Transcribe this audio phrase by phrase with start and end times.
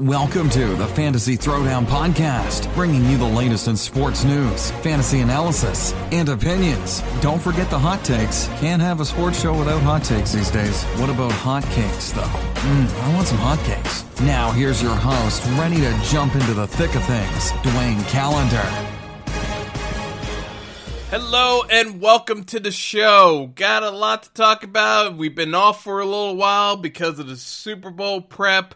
[0.00, 5.92] Welcome to the Fantasy Throwdown Podcast, bringing you the latest in sports news, fantasy analysis,
[6.10, 7.00] and opinions.
[7.20, 8.48] Don't forget the hot takes.
[8.58, 10.82] Can't have a sports show without hot takes these days.
[10.98, 12.22] What about hot cakes, though?
[12.22, 14.04] Mmm, I want some hot cakes.
[14.22, 18.66] Now, here's your host, ready to jump into the thick of things, Dwayne Calendar.
[21.08, 23.52] Hello and welcome to the show.
[23.54, 25.16] Got a lot to talk about.
[25.16, 28.74] We've been off for a little while because of the Super Bowl prep.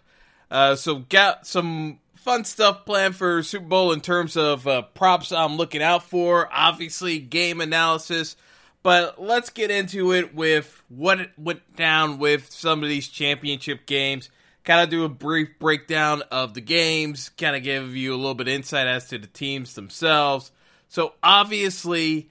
[0.50, 5.32] Uh, so got some fun stuff planned for Super Bowl in terms of uh, props
[5.32, 6.48] I'm looking out for.
[6.52, 8.36] Obviously, game analysis.
[8.82, 14.30] But let's get into it with what went down with some of these championship games.
[14.64, 18.34] Kind of do a brief breakdown of the games, kind of give you a little
[18.34, 20.52] bit of insight as to the teams themselves.
[20.88, 22.30] So obviously,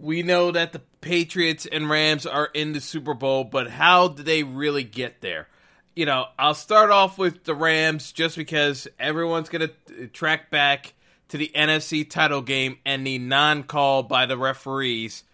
[0.00, 4.26] we know that the Patriots and Rams are in the Super Bowl, but how did
[4.26, 5.48] they really get there?
[5.94, 10.94] You know, I'll start off with the Rams just because everyone's going to track back
[11.28, 15.24] to the NFC title game and the non call by the referees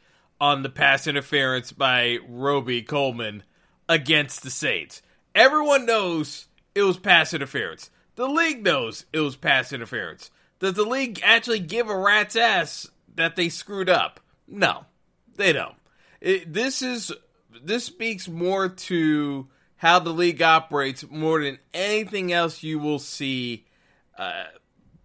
[0.40, 3.42] on the pass interference by Robey-Coleman
[3.88, 5.02] against the Saints.
[5.34, 7.90] Everyone knows it was pass interference.
[8.16, 10.30] The league knows it was pass interference.
[10.58, 14.20] Does the league actually give a rat's ass that they screwed up?
[14.46, 14.84] No,
[15.36, 15.74] they don't.
[16.20, 17.12] It, this is
[17.62, 19.48] this speaks more to
[19.80, 23.64] how the league operates more than anything else you will see
[24.18, 24.44] uh,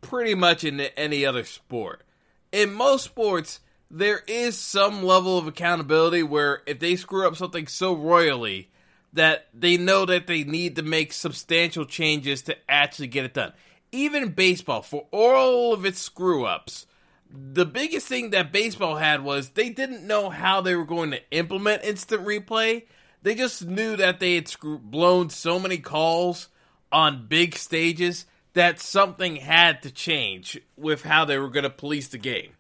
[0.02, 2.04] pretty much in any other sport.
[2.52, 7.67] In most sports, there is some level of accountability where if they screw up something
[7.67, 8.70] so royally
[9.14, 13.54] that they know that they need to make substantial changes to actually get it done.
[13.94, 16.86] Even baseball, for all of its screw ups,
[17.32, 21.32] the biggest thing that baseball had was they didn't know how they were going to
[21.32, 22.84] implement instant replay
[23.26, 26.48] they just knew that they had blown so many calls
[26.92, 32.08] on big stages that something had to change with how they were going to police
[32.08, 32.52] the game.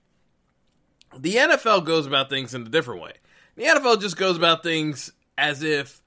[1.15, 3.13] The NFL goes about things in a different way.
[3.55, 6.01] The NFL just goes about things as if,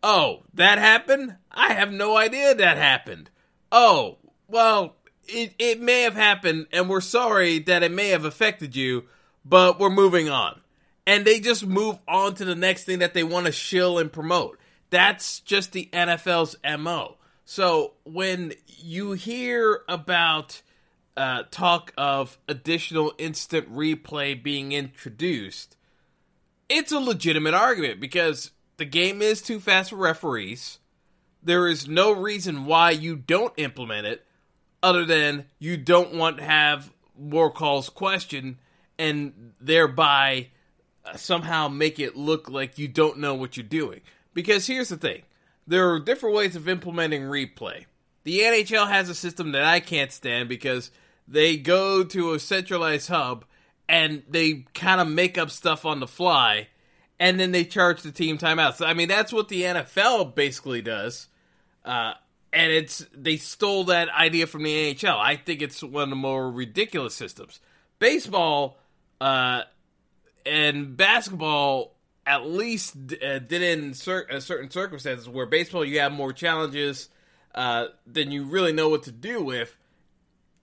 [0.00, 1.34] oh, that happened?
[1.50, 3.30] I have no idea that happened.
[3.72, 4.94] Oh, well,
[5.26, 9.06] it, it may have happened, and we're sorry that it may have affected you,
[9.44, 10.60] but we're moving on
[11.06, 14.12] and they just move on to the next thing that they want to shill and
[14.12, 14.58] promote.
[14.90, 17.16] That's just the NFL's MO.
[17.44, 20.62] So when you hear about
[21.16, 25.76] uh, talk of additional instant replay being introduced,
[26.68, 30.78] it's a legitimate argument because the game is too fast for referees.
[31.42, 34.24] There is no reason why you don't implement it
[34.82, 38.56] other than you don't want to have more calls questioned
[38.98, 40.48] and thereby
[41.16, 44.00] somehow make it look like you don't know what you're doing.
[44.32, 45.22] Because here's the thing
[45.66, 47.86] there are different ways of implementing replay.
[48.24, 50.90] The NHL has a system that I can't stand because
[51.28, 53.44] they go to a centralized hub
[53.88, 56.68] and they kind of make up stuff on the fly
[57.20, 58.84] and then they charge the team timeouts.
[58.84, 61.28] I mean, that's what the NFL basically does.
[61.84, 62.14] Uh,
[62.52, 65.18] and it's they stole that idea from the NHL.
[65.18, 67.60] I think it's one of the more ridiculous systems.
[67.98, 68.78] Baseball
[69.20, 69.62] uh,
[70.46, 71.94] and basketball
[72.26, 77.08] at least uh, did in cer- uh, certain circumstances where baseball you have more challenges
[77.54, 79.76] uh, than you really know what to do with.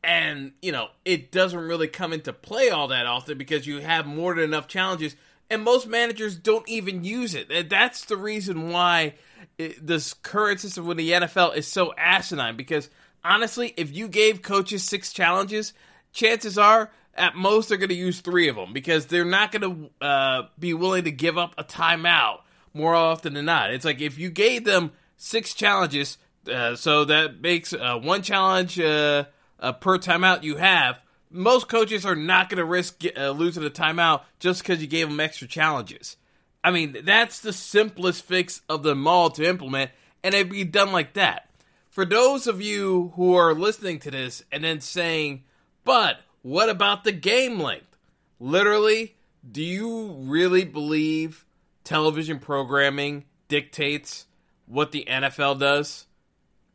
[0.03, 4.08] And you know it doesn't really come into play all that often because you have
[4.08, 5.16] more than enough challenges
[5.50, 7.69] and most managers don't even use it.
[7.69, 9.13] That's the reason why
[9.58, 12.90] it, this current system with the nfl is so asinine because
[13.24, 15.74] honestly if you gave coaches six challenges
[16.12, 19.62] chances are at most they're going to use three of them because they're not going
[20.00, 22.40] to uh, be willing to give up a timeout
[22.74, 23.74] more often than not.
[23.74, 26.18] It's like if you gave them six challenges,
[26.52, 29.26] uh, so that makes uh, one challenge uh,
[29.60, 31.00] uh, per timeout you have.
[31.30, 35.08] Most coaches are not going to risk uh, losing a timeout just because you gave
[35.08, 36.18] them extra challenges.
[36.64, 39.92] I mean, that's the simplest fix of them all to implement,
[40.24, 41.50] and it'd be done like that.
[41.90, 45.44] For those of you who are listening to this and then saying,
[45.84, 47.98] but what about the game length?
[48.40, 49.16] Literally,
[49.50, 51.46] do you really believe
[51.84, 54.26] television programming dictates
[54.66, 56.08] what the NFL does?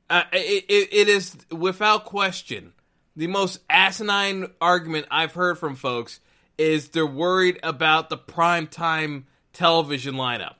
[0.09, 2.73] Uh, it, it, it is without question
[3.17, 6.21] the most asinine argument I've heard from folks
[6.59, 10.57] is they're worried about the prime time television lineup.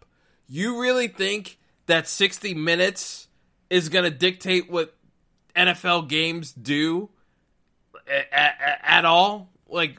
[0.49, 3.29] You really think that 60 minutes
[3.69, 4.97] is going to dictate what
[5.55, 7.11] NFL games do?
[8.09, 9.51] At, all.
[9.69, 9.99] Like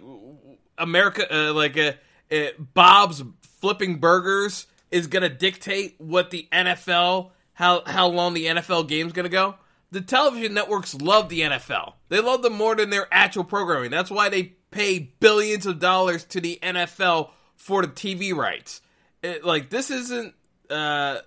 [0.77, 1.93] America, uh, like uh,
[2.31, 3.23] uh, Bob's
[3.59, 9.29] flipping burgers is gonna dictate what the NFL how how long the NFL game's gonna
[9.29, 9.55] go.
[9.91, 11.93] the television networks love the NFL.
[12.09, 13.89] They love them more than their actual programming.
[13.91, 18.81] That's why they pay billions of dollars to the NFL for the TV rights.
[19.23, 20.33] It, like this isn't
[20.69, 21.19] uh,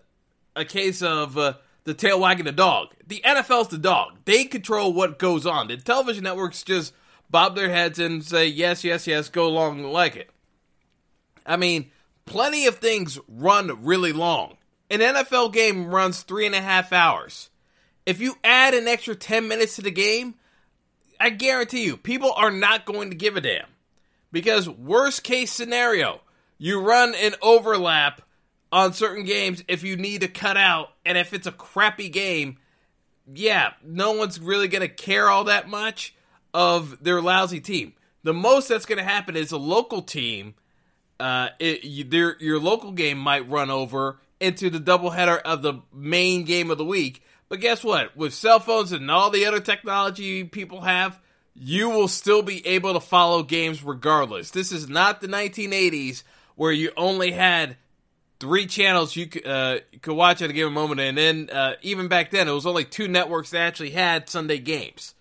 [0.54, 1.54] a case of uh,
[1.84, 2.94] the tail wagging the dog.
[3.06, 4.18] The NFL's the dog.
[4.24, 5.68] They control what goes on.
[5.68, 6.92] The television networks just
[7.30, 10.30] bob their heads and say yes, yes, yes, go along like it.
[11.46, 11.90] I mean,
[12.26, 14.56] plenty of things run really long.
[14.90, 17.50] An NFL game runs three and a half hours.
[18.06, 20.34] If you add an extra 10 minutes to the game,
[21.18, 23.66] I guarantee you, people are not going to give a damn.
[24.32, 26.20] Because, worst case scenario,
[26.58, 28.22] you run an overlap
[28.72, 32.58] on certain games if you need to cut out, and if it's a crappy game,
[33.32, 36.14] yeah, no one's really going to care all that much
[36.54, 37.94] of their lousy team.
[38.22, 40.54] The most that's going to happen is a local team,
[41.18, 45.74] uh, it, you, their, your local game might run over into the doubleheader of the
[45.92, 47.22] main game of the week.
[47.48, 48.16] But guess what?
[48.16, 51.20] With cell phones and all the other technology people have,
[51.54, 54.50] you will still be able to follow games regardless.
[54.50, 56.22] This is not the 1980s
[56.54, 57.76] where you only had
[58.40, 62.08] three channels you could, uh, could watch at a given moment, and then uh, even
[62.08, 65.14] back then it was only two networks that actually had Sunday games.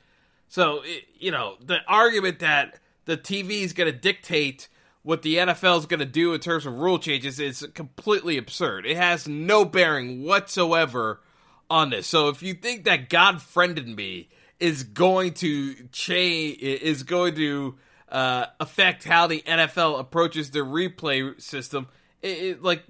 [0.48, 4.68] So it, you know the argument that the TV is going to dictate
[5.04, 8.86] what the NFL is going to do in terms of rule changes is completely absurd.
[8.86, 11.22] It has no bearing whatsoever
[11.70, 12.08] on this.
[12.08, 14.30] So if you think that God friended me
[14.60, 17.76] is going to change, is going to
[18.10, 21.88] uh, affect how the NFL approaches their replay system,
[22.22, 22.84] it, it, like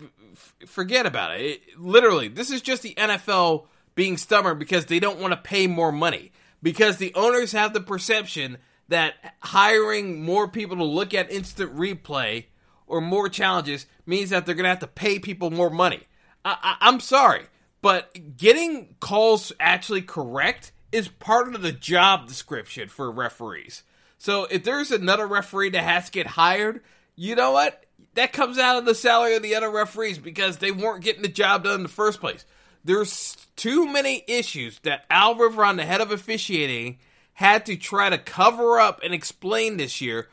[0.66, 1.44] forget about it.
[1.44, 1.80] it.
[1.80, 3.66] Literally, this is just the NFL
[3.96, 6.32] being stubborn because they don't want to pay more money.
[6.62, 8.58] Because the owners have the perception
[8.90, 12.46] that hiring more people to look at instant replay
[12.86, 16.02] or more challenges means that they're going to have to pay people more money.
[16.44, 17.44] I, I, I'm sorry,
[17.82, 23.84] but getting calls actually correct is part of the job description for referees.
[24.18, 26.82] So if there's another referee that has to get hired,
[27.16, 27.86] you know what?
[28.16, 31.28] That comes out of the salary of the other referees because they weren't getting the
[31.28, 32.46] job done in the first place.
[32.84, 36.98] There's too many issues that Al Riveron, the head of officiating,
[37.34, 40.30] had to try to cover up and explain this year.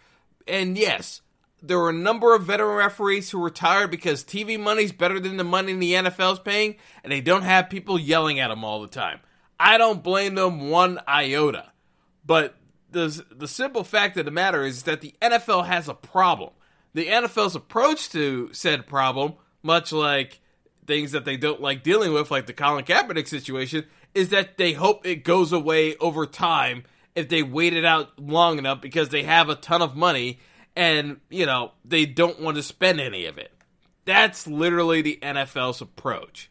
[0.47, 1.23] And yes,
[1.63, 5.45] there were a number of veteran referees who retired because TV money's better than the
[5.45, 9.21] money the NFL's paying, and they don't have people yelling at them all the time.
[9.59, 11.73] I don't blame them one iota.
[12.25, 12.57] But
[12.91, 16.51] the, the simple fact of the matter is that the NFL has a problem
[16.97, 20.41] the NFL's approach to said problem, much like
[20.87, 23.85] things that they don't like dealing with, like the Colin Kaepernick situation,
[24.15, 26.85] is that they hope it goes away over time
[27.15, 30.39] if they wait it out long enough because they have a ton of money
[30.75, 33.53] and, you know, they don't want to spend any of it.
[34.07, 36.51] That's literally the NFL's approach.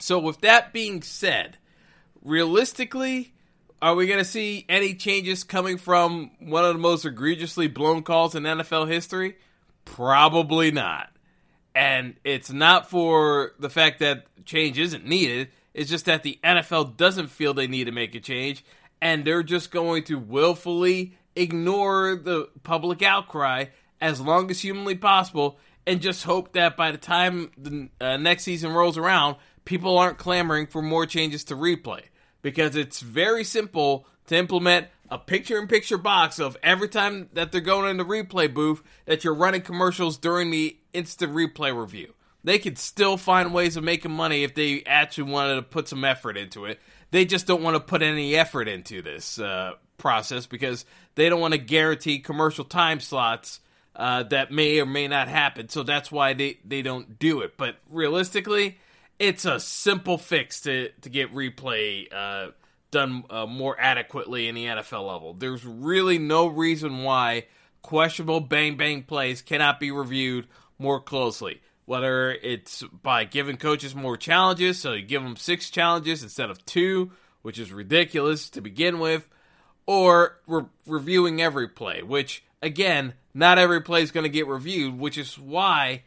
[0.00, 1.58] So, with that being said,
[2.24, 3.34] realistically,
[3.82, 8.04] are we going to see any changes coming from one of the most egregiously blown
[8.04, 9.36] calls in NFL history?
[9.84, 11.10] Probably not.
[11.74, 15.48] And it's not for the fact that change isn't needed.
[15.74, 18.64] It's just that the NFL doesn't feel they need to make a change,
[19.00, 23.64] and they're just going to willfully ignore the public outcry
[24.00, 28.44] as long as humanly possible, and just hope that by the time the uh, next
[28.44, 32.02] season rolls around, people aren't clamoring for more changes to replay
[32.42, 37.52] because it's very simple to implement a picture in picture box of every time that
[37.52, 42.14] they're going in the replay booth that you're running commercials during the instant replay review.
[42.44, 46.04] They could still find ways of making money if they actually wanted to put some
[46.04, 46.80] effort into it.
[47.10, 50.84] They just don't want to put any effort into this uh, process because
[51.14, 53.60] they don't want to guarantee commercial time slots
[53.94, 55.68] uh, that may or may not happen.
[55.68, 57.56] So that's why they, they don't do it.
[57.56, 58.78] But realistically,
[59.22, 62.50] it's a simple fix to to get replay uh,
[62.90, 65.32] done uh, more adequately in the NFL level.
[65.32, 67.46] There's really no reason why
[67.82, 71.62] questionable bang bang plays cannot be reviewed more closely.
[71.84, 76.64] Whether it's by giving coaches more challenges, so you give them six challenges instead of
[76.64, 77.12] two,
[77.42, 79.28] which is ridiculous to begin with,
[79.86, 84.98] or re- reviewing every play, which again, not every play is going to get reviewed,
[84.98, 86.02] which is why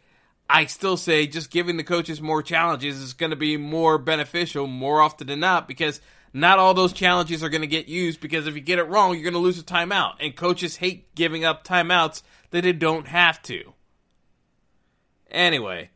[0.50, 4.68] I still say just giving the coaches more challenges is going to be more beneficial
[4.68, 6.02] more often than not because
[6.34, 9.14] not all those challenges are going to get used because if you get it wrong,
[9.14, 10.16] you're going to lose a timeout.
[10.20, 12.22] And coaches hate giving up timeouts
[12.52, 13.74] that they don't have to.
[15.32, 15.90] Anyway,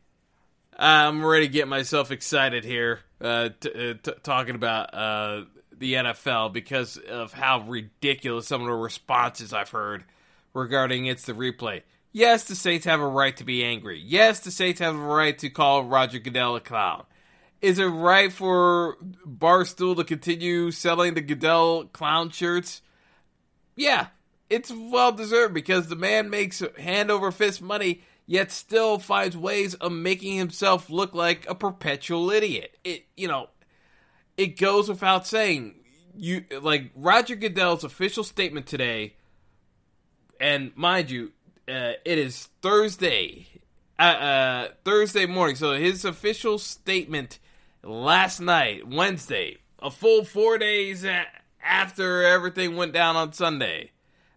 [0.76, 5.44] I'm ready to get myself excited here uh, t- uh, t- talking about uh,
[5.78, 10.04] the NFL because of how ridiculous some of the responses I've heard
[10.54, 11.82] regarding it's the replay.
[12.12, 14.00] Yes, the Saints have a right to be angry.
[14.00, 17.04] Yes, the Saints have a right to call Roger Goodell a clown.
[17.62, 22.82] Is it right for Barstool to continue selling the Goodell clown shirts?
[23.76, 24.08] Yeah,
[24.48, 29.74] it's well deserved because the man makes hand over fist money, yet still finds ways
[29.74, 32.76] of making himself look like a perpetual idiot.
[32.82, 33.50] It, you know,
[34.36, 35.76] it goes without saying.
[36.16, 39.14] You like Roger Goodell's official statement today,
[40.40, 41.32] and mind you,
[41.70, 43.46] uh, it is Thursday,
[43.98, 45.56] uh, uh, Thursday morning.
[45.56, 47.38] So his official statement
[47.82, 51.06] last night, Wednesday, a full four days
[51.62, 53.92] after everything went down on Sunday.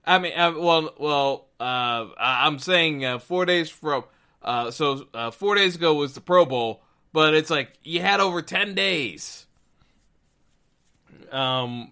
[0.05, 4.03] I mean, uh, well, well, uh, I'm saying uh, four days from.
[4.71, 8.75] So four days ago was the Pro Bowl, but it's like you had over ten
[8.75, 9.45] days.
[11.31, 11.91] Um,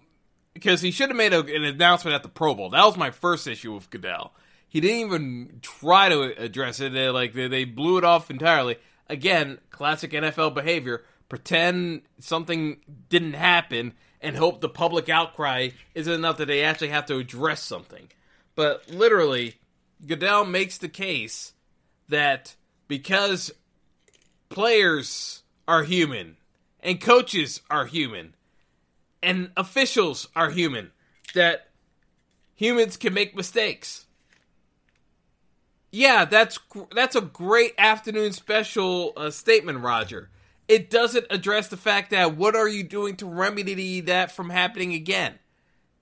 [0.54, 2.70] because he should have made a, an announcement at the Pro Bowl.
[2.70, 4.32] That was my first issue with Goodell.
[4.72, 6.94] He didn't even try to address it.
[6.94, 8.78] They, like they, they blew it off entirely.
[9.06, 12.78] Again, classic NFL behavior pretend something
[13.10, 17.62] didn't happen and hope the public outcry isn't enough that they actually have to address
[17.62, 18.08] something.
[18.54, 19.56] But literally,
[20.06, 21.52] Goodell makes the case
[22.08, 22.56] that
[22.88, 23.52] because
[24.48, 26.38] players are human
[26.80, 28.34] and coaches are human
[29.22, 30.92] and officials are human,
[31.34, 31.68] that
[32.54, 34.06] humans can make mistakes.
[35.92, 36.58] Yeah, that's
[36.94, 40.30] that's a great afternoon special uh, statement, Roger
[40.72, 44.94] it doesn't address the fact that what are you doing to remedy that from happening
[44.94, 45.34] again?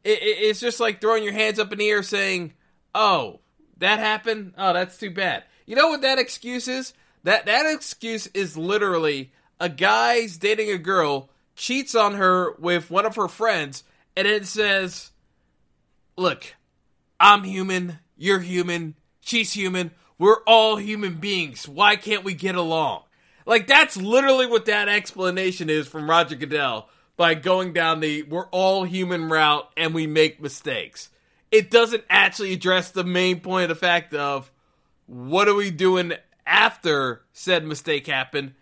[0.04, 2.52] It, it, it's just like throwing your hands up in the air saying,
[2.94, 3.40] "Oh,
[3.78, 4.54] that happened.
[4.56, 6.94] Oh, that's too bad." You know what that excuse is?
[7.24, 13.06] That that excuse is literally a guy's dating a girl, cheats on her with one
[13.06, 13.82] of her friends,
[14.16, 15.10] and it says,
[16.16, 16.54] "Look,
[17.18, 17.98] I'm human.
[18.16, 18.94] You're human.
[19.30, 19.92] She's human.
[20.18, 21.68] We're all human beings.
[21.68, 23.04] Why can't we get along?"
[23.46, 28.48] Like that's literally what that explanation is from Roger Goodell by going down the we're
[28.48, 31.10] all human route and we make mistakes.
[31.50, 34.50] It doesn't actually address the main point of the fact of
[35.06, 36.14] what are we doing
[36.46, 38.54] after said mistake happened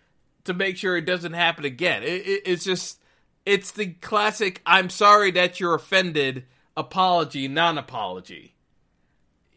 [0.45, 2.03] to make sure it doesn't happen again.
[2.03, 3.01] It, it, it's just
[3.47, 6.45] it's the classic I'm sorry that you're offended
[6.77, 8.45] apology, non-apology.
[8.45, 8.58] It,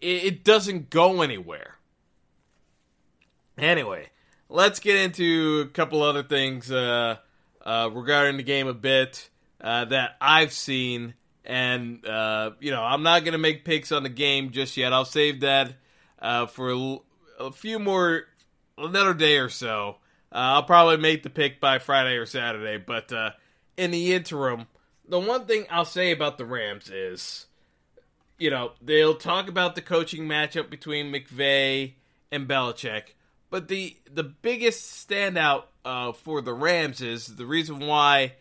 [0.02, 1.78] it doesn't go anywhere.
[3.58, 4.10] Anyway,
[4.50, 7.18] let's get into a couple other things uh,
[7.64, 9.30] uh, regarding the game a bit
[9.62, 11.14] uh, that I've seen.
[11.46, 14.94] And, uh, you know, I'm not going to make picks on the game just yet.
[14.94, 15.74] I'll save that
[16.20, 16.98] uh, for a,
[17.40, 18.24] a, few more,
[18.78, 19.98] another day or so.
[20.32, 22.78] Uh, I'll probably make the pick by Friday or Saturday.
[22.78, 23.12] But
[23.78, 24.68] in the interim,
[25.08, 27.48] the one thing I'll say about the Rams is,
[28.42, 31.94] you know, they'll talk about the coaching matchup between McVay
[32.32, 33.14] and Belichick
[33.52, 38.34] but the the biggest standout uh, for the Rams is the reason why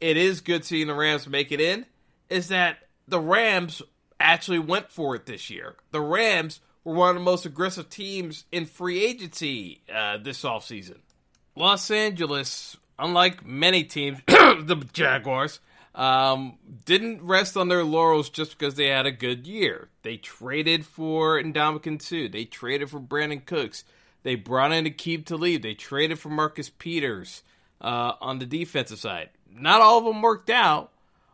[0.00, 1.86] it is good seeing the Rams make it in
[2.28, 3.82] is that the Rams
[4.20, 5.74] actually went for it this year.
[5.90, 10.98] The Rams were one of the most aggressive teams in free agency uh, this offseason.
[11.56, 15.60] Los Angeles, unlike many teams, the Jaguars,
[15.94, 19.88] um, didn't rest on their laurels just because they had a good year.
[20.02, 22.28] They traded for Ndamukong Suh.
[22.30, 23.84] They traded for Brandin Cooks.
[24.22, 25.62] They brought in Aqib Talib.
[25.62, 27.42] They traded for Marcus Peters
[27.80, 29.30] uh, on the defensive side.
[29.50, 30.92] Not all of them worked out,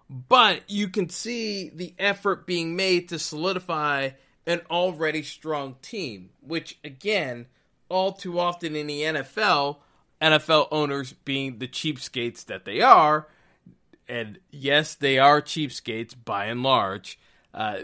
[0.08, 4.10] but you can see the effort being made to solidify
[4.46, 7.46] an already strong team, which, again,
[7.88, 9.78] all too often in the NFL,
[10.20, 13.26] NFL owners being the cheapskates that they are,
[14.08, 17.18] and yes, they are cheapskates by and large.
[17.52, 17.80] Uh,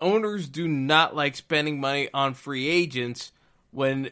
[0.00, 3.32] owners do not like spending money on free agents
[3.70, 4.10] when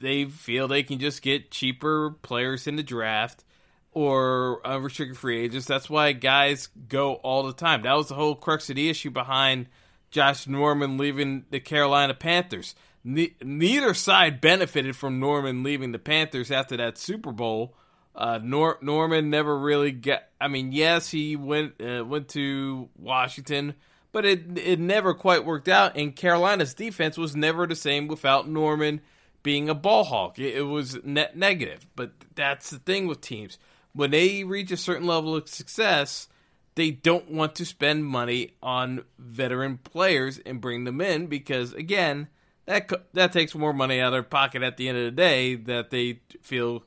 [0.00, 3.44] they feel they can just get cheaper players in the draft
[3.92, 5.66] or unrestricted free agents.
[5.66, 7.82] That's why guys go all the time.
[7.82, 9.68] That was the whole crux of the issue behind
[10.10, 12.74] Josh Norman leaving the Carolina Panthers.
[13.04, 17.76] Ne- neither side benefited from Norman leaving the Panthers after that Super Bowl.
[18.14, 20.22] Uh, Nor- Norman never really got.
[20.40, 23.74] I mean, yes, he went uh, went to Washington,
[24.12, 25.96] but it it never quite worked out.
[25.96, 29.00] And Carolina's defense was never the same without Norman
[29.42, 30.38] being a ball hawk.
[30.38, 31.86] It, it was net negative.
[31.96, 33.58] But that's the thing with teams
[33.94, 36.28] when they reach a certain level of success,
[36.74, 42.28] they don't want to spend money on veteran players and bring them in because again,
[42.66, 45.54] that that takes more money out of their pocket at the end of the day
[45.54, 46.84] that they feel,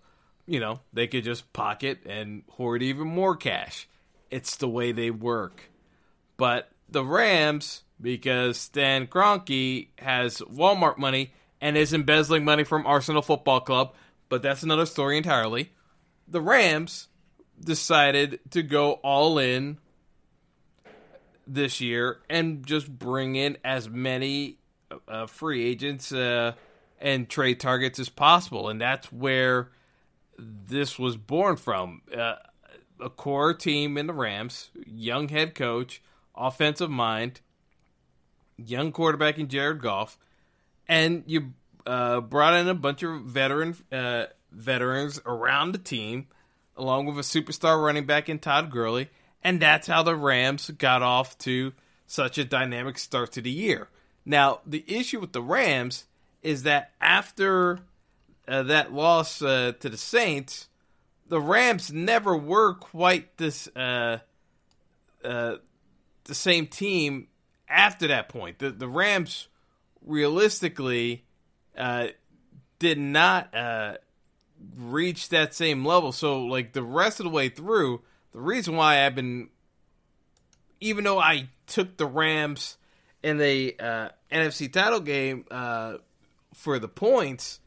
[0.47, 3.87] you know, they could just pocket and hoard even more cash.
[4.31, 5.69] It's the way they work.
[6.37, 13.21] But the Rams, because Stan Kroenke has Walmart money and is embezzling money from Arsenal
[13.21, 13.93] Football Club,
[14.29, 15.71] but that's another story entirely.
[16.27, 17.07] the Rams
[17.59, 19.77] decided to go all in
[21.45, 24.57] this year and just bring in as many
[25.07, 26.53] uh, free agents uh,
[26.99, 29.69] and trade targets as possible, and that's where
[30.37, 32.01] this was born from.
[32.15, 32.35] Uh,
[32.99, 36.01] a core team in the Rams, young head coach,
[36.35, 37.41] offensive mind,
[38.57, 40.17] young quarterback in Jared Goff,
[40.87, 41.53] and you
[41.85, 46.27] uh, brought in a bunch of veteran uh, veterans around the team,
[46.75, 49.09] along with a superstar running back in Todd Gurley,
[49.43, 51.73] and that's how the Rams got off to
[52.05, 53.89] such a dynamic start to the year.
[54.25, 56.05] Now, the issue with the Rams
[56.41, 57.79] is that after
[58.47, 60.69] uh, that loss uh, to the Saints,
[61.27, 64.19] the Rams never were quite this uh,
[65.23, 65.55] uh,
[66.23, 67.27] the same team
[67.67, 68.59] after that point.
[68.59, 69.47] The the Rams
[70.05, 71.25] realistically
[71.77, 72.07] uh,
[72.79, 73.97] did not uh,
[74.77, 76.11] reach that same level.
[76.11, 78.01] So like the rest of the way through,
[78.31, 79.49] the reason why I've been,
[80.79, 82.77] even though I took the Rams
[83.21, 83.75] in the
[84.31, 85.43] NFC title game
[86.53, 87.59] for the points,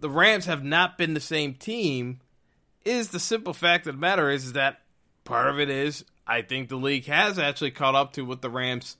[0.00, 2.20] the Rams have not been the same team.
[2.84, 4.80] Is the simple fact of the matter is, is that
[5.24, 8.50] part of it is I think the league has actually caught up to what the
[8.50, 8.96] Rams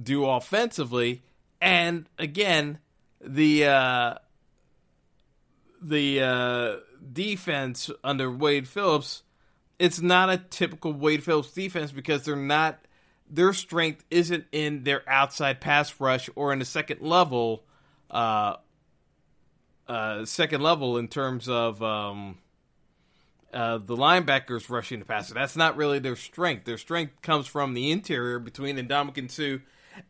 [0.00, 1.22] do offensively,
[1.60, 2.78] and again,
[3.22, 4.14] the uh,
[5.80, 6.76] the uh,
[7.12, 9.22] defense under Wade Phillips,
[9.78, 12.78] it's not a typical Wade Phillips defense because they're not
[13.30, 17.64] their strength isn't in their outside pass rush or in the second level,
[18.10, 18.56] uh,
[19.88, 22.38] uh, second level in terms of um,
[23.52, 25.34] uh, the linebackers rushing the passer.
[25.34, 26.64] That's not really their strength.
[26.64, 29.62] Their strength comes from the interior between Ndamukong Suh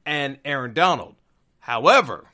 [0.04, 1.14] and Aaron Donald.
[1.60, 2.26] However,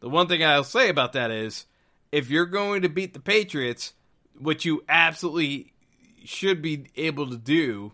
[0.00, 1.66] the one thing I'll say about that is
[2.10, 3.94] if you're going to beat the Patriots,
[4.38, 5.72] which you absolutely
[6.24, 7.92] should be able to do,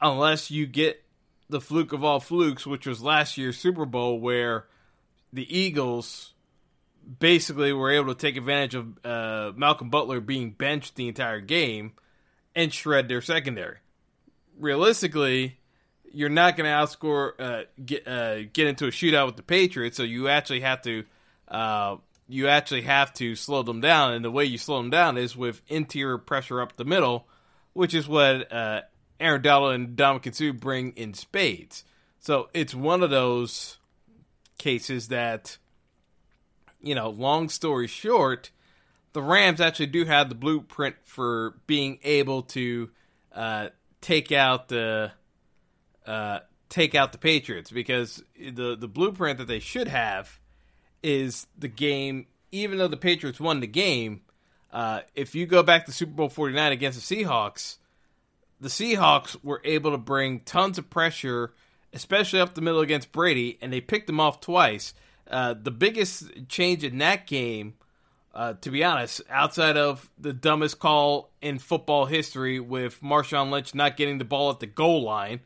[0.00, 1.02] unless you get
[1.48, 4.66] the fluke of all flukes, which was last year's Super Bowl, where
[5.32, 6.33] the Eagles
[7.18, 11.92] basically were able to take advantage of uh, Malcolm Butler being benched the entire game
[12.54, 13.78] and shred their secondary.
[14.58, 15.58] Realistically,
[16.12, 19.96] you're not going to outscore uh, get uh, get into a shootout with the Patriots,
[19.96, 21.04] so you actually have to
[21.48, 21.96] uh,
[22.28, 25.36] you actually have to slow them down, and the way you slow them down is
[25.36, 27.26] with interior pressure up the middle,
[27.72, 28.82] which is what uh,
[29.20, 31.84] Aaron Donald and Ndamukong Suh bring in spades.
[32.20, 33.78] So it's one of those
[34.56, 35.58] cases that
[36.84, 38.50] you know, long story short,
[39.12, 42.90] the Rams actually do have the blueprint for being able to
[43.32, 43.68] uh,
[44.00, 45.12] take out the
[46.06, 50.38] uh, take out the Patriots because the the blueprint that they should have
[51.02, 52.26] is the game.
[52.52, 54.20] Even though the Patriots won the game,
[54.72, 57.78] uh, if you go back to Super Bowl forty nine against the Seahawks,
[58.60, 61.52] the Seahawks were able to bring tons of pressure,
[61.92, 64.94] especially up the middle against Brady, and they picked them off twice.
[65.30, 67.74] Uh, the biggest change in that game,
[68.34, 73.74] uh, to be honest, outside of the dumbest call in football history with Marshawn Lynch
[73.74, 75.40] not getting the ball at the goal line,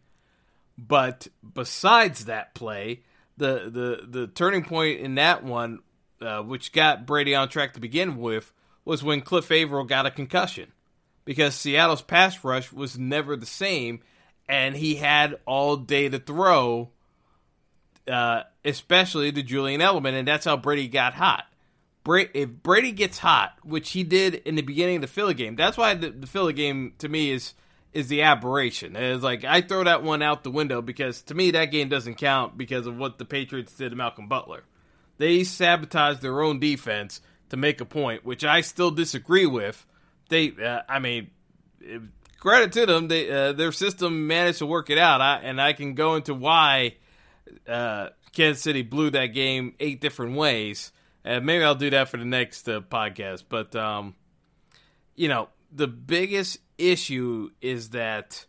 [0.77, 3.03] but besides that play,
[3.37, 5.81] the the the turning point in that one,
[6.21, 8.53] uh, which got Brady on track to begin with,
[8.85, 10.73] was when Cliff Avril got a concussion,
[11.25, 14.01] because Seattle's pass rush was never the same,
[14.49, 16.91] and he had all day to throw
[18.09, 21.45] uh, especially to Julian Edelman, and that's how Brady got hot.
[22.07, 25.77] if Brady gets hot, which he did in the beginning of the Philly game, that's
[25.77, 27.55] why the, the Philly game to me is
[27.93, 28.97] is the aberration.
[28.97, 32.17] It's like I throw that one out the window because to me that game doesn't
[32.17, 34.65] count because of what the Patriots did to Malcolm Butler.
[35.17, 39.85] They sabotaged their own defense to make a point, which I still disagree with.
[40.29, 41.31] They, uh, I mean,
[42.39, 45.73] credit to them, they uh, their system managed to work it out, I, and I
[45.73, 46.97] can go into why
[47.67, 50.93] uh, Kansas City blew that game eight different ways.
[51.25, 53.45] And maybe I'll do that for the next uh, podcast.
[53.49, 54.15] But um,
[55.15, 58.47] you know, the biggest issue is that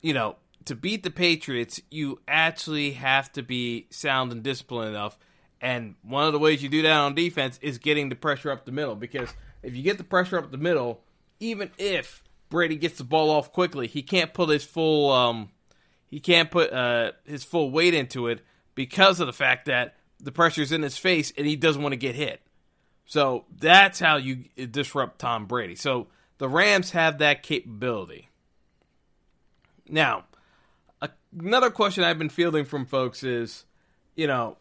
[0.00, 0.36] you know
[0.68, 5.18] to beat the Patriots, you actually have to be sound and disciplined enough.
[5.60, 8.64] And one of the ways you do that on defense is getting the pressure up
[8.64, 8.94] the middle.
[8.94, 11.00] Because if you get the pressure up the middle,
[11.40, 15.50] even if Brady gets the ball off quickly, he can't put his full um,
[16.08, 18.40] he can't put uh, his full weight into it
[18.74, 21.96] because of the fact that the pressure's in his face and he doesn't want to
[21.96, 22.40] get hit.
[23.04, 25.74] So that's how you disrupt Tom Brady.
[25.74, 28.28] So the Rams have that capability.
[29.88, 30.24] Now,
[31.36, 33.64] another question I've been fielding from folks is,
[34.14, 34.58] you know,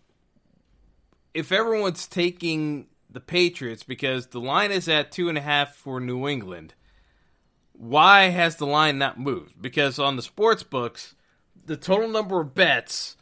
[1.34, 6.00] if everyone's taking the Patriots because the line is at two and a half for
[6.00, 6.74] New England,
[7.74, 9.62] why has the line not moved?
[9.62, 11.16] Because on the sports books,
[11.68, 13.16] the total number of bets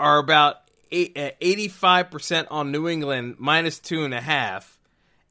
[0.00, 0.56] are about
[0.90, 4.80] uh, eighty-five percent on New England minus two and a half,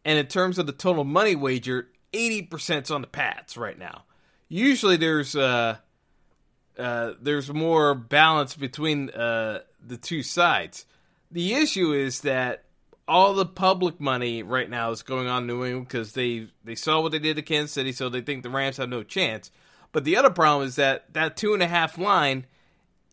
[0.06, 4.04] and in terms of the total money wager, eighty percent on the Pats right now.
[4.50, 5.78] Usually, there's uh,
[6.78, 10.86] uh, there's more balance between uh, the two sides.
[11.32, 12.66] The issue is that
[13.08, 17.02] all the public money right now is going on New England because they they saw
[17.02, 19.50] what they did to Kansas City, so they think the Rams have no chance.
[19.92, 22.46] But the other problem is that that two and a half line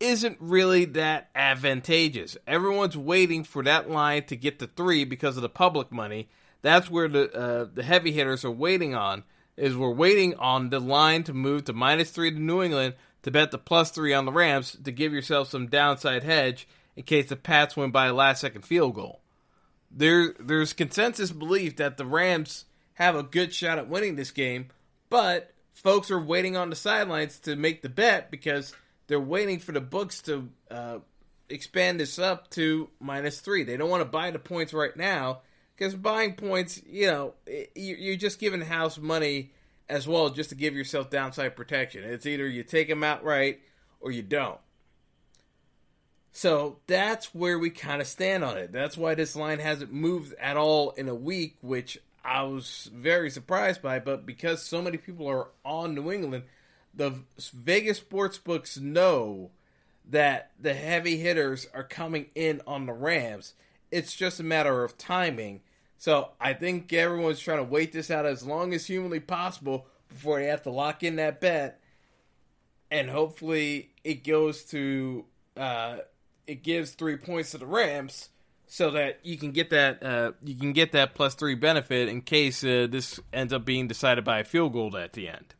[0.05, 2.37] isn't really that advantageous.
[2.47, 6.29] Everyone's waiting for that line to get to three because of the public money.
[6.61, 9.23] That's where the uh, the heavy hitters are waiting on.
[9.57, 13.31] Is we're waiting on the line to move to minus three to New England to
[13.31, 17.29] bet the plus three on the Rams to give yourself some downside hedge in case
[17.29, 19.21] the Pats win by a last second field goal
[19.95, 22.65] there there's consensus belief that the Rams
[22.95, 24.67] have a good shot at winning this game,
[25.09, 28.73] but folks are waiting on the sidelines to make the bet because
[29.07, 30.99] they're waiting for the books to uh,
[31.49, 33.63] expand this up to minus three.
[33.63, 35.41] They don't want to buy the points right now
[35.75, 37.33] because buying points, you know,
[37.75, 39.51] you're just giving house money
[39.87, 42.03] as well just to give yourself downside protection.
[42.03, 43.59] It's either you take them outright
[43.99, 44.59] or you don't.
[46.31, 48.73] So that's where we kind of stand on it.
[48.73, 53.29] That's why this line hasn't moved at all in a week, which I was very
[53.29, 53.99] surprised by.
[53.99, 56.43] But because so many people are on New England,
[56.95, 57.13] the
[57.53, 59.51] Vegas sports books know
[60.09, 63.53] that the heavy hitters are coming in on the Rams.
[63.91, 65.61] It's just a matter of timing.
[65.97, 70.39] So I think everyone's trying to wait this out as long as humanly possible before
[70.39, 71.79] they have to lock in that bet.
[72.91, 75.25] And hopefully it goes to
[75.57, 75.97] uh,
[76.45, 78.29] it gives three points to the Rams
[78.67, 82.21] so that you can get that uh, you can get that plus three benefit in
[82.21, 85.55] case uh, this ends up being decided by a field goal at the end.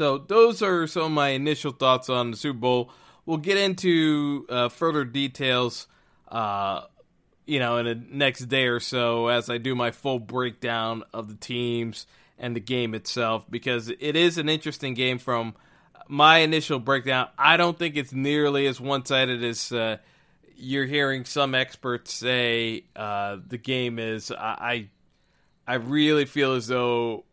[0.00, 2.90] So those are some of my initial thoughts on the Super Bowl.
[3.26, 5.88] We'll get into uh, further details,
[6.26, 6.84] uh,
[7.44, 11.28] you know, in the next day or so as I do my full breakdown of
[11.28, 12.06] the teams
[12.38, 15.54] and the game itself because it is an interesting game from
[16.08, 19.98] my initial breakdown, I don't think it's nearly as one sided as uh,
[20.56, 24.32] you're hearing some experts say uh, the game is.
[24.32, 24.88] I,
[25.68, 27.26] I really feel as though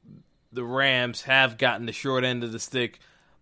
[0.51, 2.99] the Rams have gotten the short end of the stick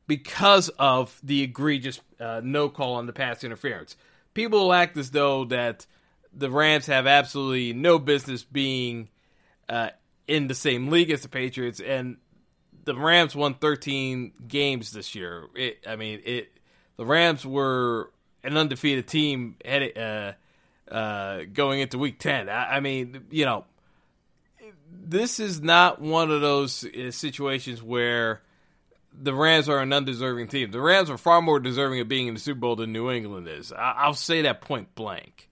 [0.08, 3.96] because of the egregious uh, no call on the pass interference.
[4.34, 5.86] People act as though that
[6.34, 9.10] the Rams have absolutely no business being
[9.70, 9.90] uh,
[10.28, 12.18] in the same league as the Patriots, and
[12.84, 15.48] the Rams won 13 games this year.
[15.56, 16.52] It, I mean, it.
[16.98, 18.12] The Rams were
[18.44, 20.34] an undefeated team headed, uh,
[20.94, 22.48] uh, going into Week 10.
[22.48, 23.66] I, I, mean, you know,
[25.10, 28.42] this is not one of those uh, situations where
[29.14, 30.72] the Rams are an undeserving team.
[30.72, 33.48] The Rams are far more deserving of being in the Super Bowl than New England
[33.48, 33.72] is.
[33.72, 35.50] I, I'll say that point blank.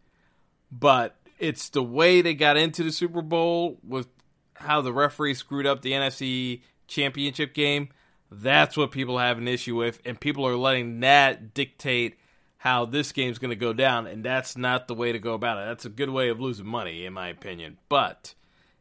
[0.72, 4.08] But it's the way they got into the Super Bowl with
[4.56, 7.90] how the referee screwed up the NFC championship game,
[8.32, 12.18] that's what people have an issue with, and people are letting that dictate
[12.58, 15.58] how this game's going to go down, and that's not the way to go about
[15.58, 15.66] it.
[15.66, 17.78] That's a good way of losing money, in my opinion.
[17.90, 18.34] But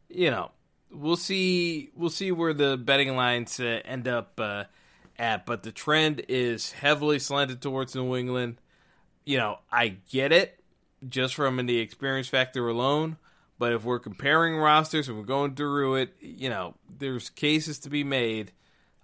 [0.09, 0.53] you know,
[0.93, 1.91] we'll see.
[1.97, 4.65] We'll see where the betting lines uh, end up uh,
[5.19, 5.47] at.
[5.47, 8.59] But the trend is heavily slanted towards New England.
[9.25, 10.59] You know, I get it
[11.09, 13.17] just from the experience factor alone.
[13.59, 17.91] But if we're comparing rosters and we're going through it, you know, there's cases to
[17.91, 18.51] be made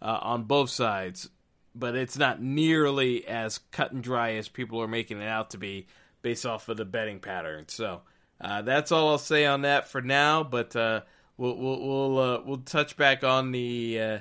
[0.02, 1.28] uh, on both sides,
[1.76, 5.58] but it's not nearly as cut and dry as people are making it out to
[5.58, 5.86] be
[6.22, 7.66] based off of the betting pattern.
[7.68, 8.00] So
[8.40, 10.42] uh, that's all I'll say on that for now.
[10.42, 11.02] But uh,
[11.38, 14.18] we'll we'll we'll, uh, we'll touch back on the uh,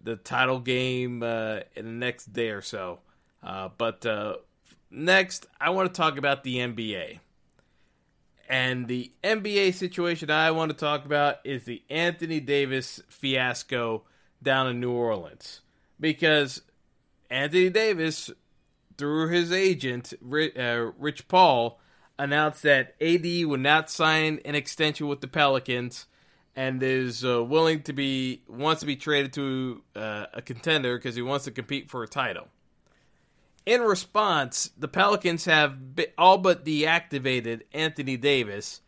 [0.00, 3.00] the title game uh, in the next day or so.
[3.42, 4.06] but
[4.90, 7.18] next, I want to talk about the NBA.
[8.50, 14.02] And the NBA situation I want to talk about is the Anthony Davis fiasco
[14.42, 15.60] down in New Orleans.
[16.00, 16.62] Because
[17.30, 18.28] Anthony Davis,
[18.98, 21.78] through his agent, uh, Rich Paul,
[22.18, 26.06] announced that AD would not sign an extension with the Pelicans
[26.56, 31.14] and is uh, willing to be wants to be traded to uh, a contender because
[31.14, 32.48] he wants to compete for a title.
[33.66, 35.76] In response, the Pelicans have
[36.18, 38.80] all but deactivated Anthony Davis,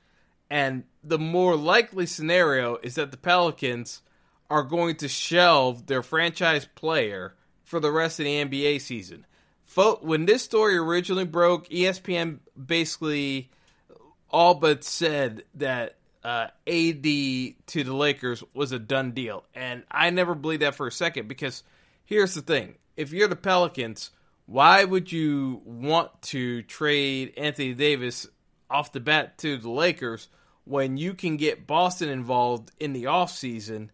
[0.51, 4.03] and the more likely scenario is that the Pelicans
[4.51, 9.25] are going to shelve their franchise player for the rest of the NBA season.
[9.75, 13.51] When this story originally broke, ESPN basically
[14.31, 17.55] all but said that uh, AD to
[17.85, 19.45] the Lakers was a done deal.
[19.55, 21.63] And I never believed that for a second because
[22.05, 24.11] here's the thing if you're the Pelicans,
[24.47, 28.27] why would you want to trade Anthony Davis
[28.71, 30.29] off the bat to the Lakers
[30.65, 33.89] when you can get Boston involved in the offseason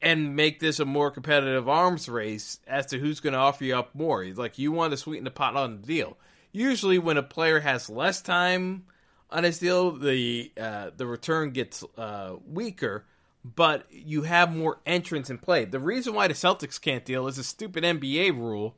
[0.00, 3.76] and make this a more competitive arms race as to who's going to offer you
[3.76, 4.24] up more?
[4.26, 6.16] Like, you want to sweeten the pot on the deal.
[6.52, 8.84] Usually, when a player has less time
[9.30, 13.04] on his deal, the uh, the return gets uh, weaker,
[13.44, 15.64] but you have more entrants in play.
[15.64, 18.76] The reason why the Celtics can't deal is a stupid NBA rule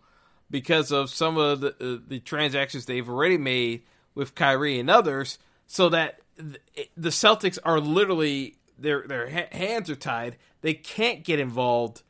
[0.50, 3.82] because of some of the uh, the transactions they've already made
[4.14, 10.36] with Kyrie and others, so that the Celtics are literally their their hands are tied.
[10.62, 12.02] They can't get involved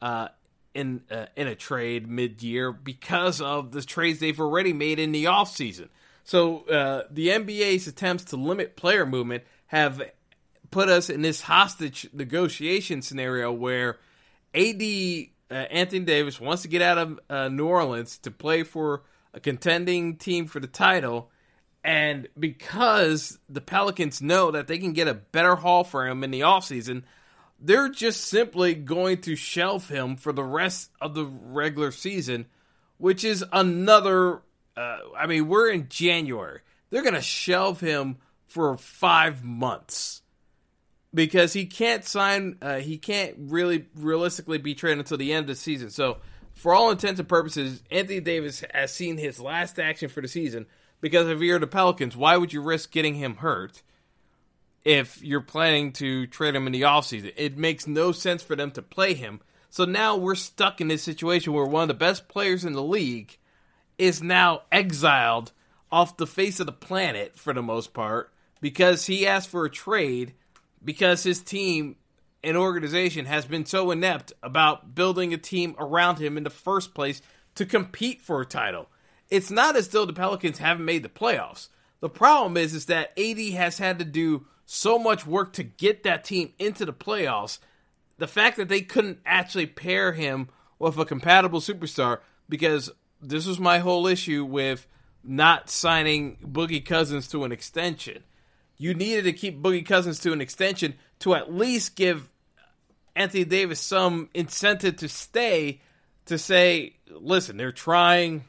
[0.00, 0.28] uh,
[0.74, 5.12] in uh, in a trade mid year because of the trades they've already made in
[5.12, 5.88] the offseason.
[6.24, 10.02] So uh, the NBA's attempts to limit player movement have
[10.70, 13.98] put us in this hostage negotiation scenario where
[14.54, 14.82] AD
[15.50, 19.02] uh, Anthony Davis wants to get out of uh, New Orleans to play for
[19.34, 21.30] a contending team for the title.
[21.84, 26.30] And because the Pelicans know that they can get a better haul for him in
[26.30, 27.02] the offseason,
[27.60, 32.46] they're just simply going to shelf him for the rest of the regular season,
[32.98, 34.42] which is another.
[34.76, 36.60] Uh, I mean, we're in January.
[36.90, 40.22] They're going to shelve him for five months
[41.14, 42.58] because he can't sign.
[42.60, 45.90] Uh, he can't really realistically be traded until the end of the season.
[45.90, 46.18] So,
[46.54, 50.66] for all intents and purposes, Anthony Davis has seen his last action for the season.
[51.00, 53.82] Because if you're the Pelicans, why would you risk getting him hurt?
[54.84, 57.32] if you're planning to trade him in the offseason.
[57.36, 59.40] It makes no sense for them to play him.
[59.70, 62.82] So now we're stuck in this situation where one of the best players in the
[62.82, 63.38] league
[64.02, 65.52] is now exiled
[65.92, 69.70] off the face of the planet for the most part because he asked for a
[69.70, 70.34] trade
[70.84, 71.94] because his team
[72.42, 76.94] and organization has been so inept about building a team around him in the first
[76.94, 77.22] place
[77.54, 78.88] to compete for a title.
[79.30, 81.68] It's not as though the Pelicans haven't made the playoffs.
[82.00, 86.02] The problem is is that AD has had to do so much work to get
[86.02, 87.60] that team into the playoffs.
[88.18, 90.48] The fact that they couldn't actually pair him
[90.80, 92.90] with a compatible superstar, because
[93.22, 94.86] this was my whole issue with
[95.24, 98.24] not signing Boogie Cousins to an extension.
[98.76, 102.28] You needed to keep Boogie Cousins to an extension to at least give
[103.14, 105.80] Anthony Davis some incentive to stay
[106.26, 108.44] to say, listen, they're trying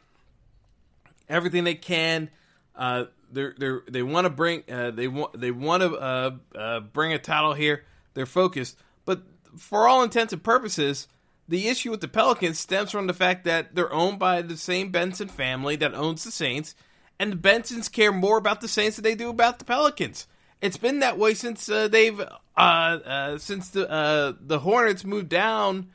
[1.29, 2.29] everything they can.
[2.75, 6.79] Uh, they they they want to bring uh, they want they want to uh, uh,
[6.79, 7.83] bring a title here.
[8.13, 9.23] They're focused, but
[9.57, 11.07] for all intents and purposes,
[11.47, 14.91] the issue with the Pelicans stems from the fact that they're owned by the same
[14.91, 16.75] Benson family that owns the Saints,
[17.19, 20.27] and the Bensons care more about the Saints than they do about the Pelicans.
[20.61, 22.19] It's been that way since uh, they've
[22.55, 25.89] uh, uh, since the uh, the Hornets moved down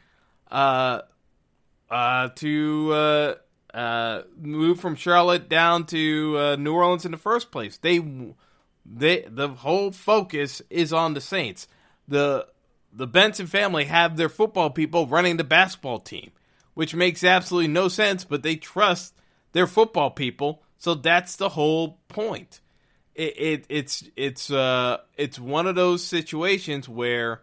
[0.51, 1.03] uh,
[1.91, 3.37] uh, to
[4.37, 7.79] moved from Charlotte down to New Orleans in the first place.
[7.79, 8.01] They,
[8.85, 11.69] they, the whole focus is on the Saints.
[12.07, 12.47] The
[12.92, 16.31] the Benson family have their football people running the basketball team,
[16.74, 18.24] which makes absolutely no sense.
[18.24, 19.14] But they trust
[19.53, 22.61] their football people, so that's the whole point.
[23.14, 27.42] It, it it's it's uh it's one of those situations where,